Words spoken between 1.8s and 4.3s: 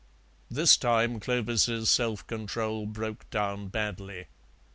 self control broke down badly.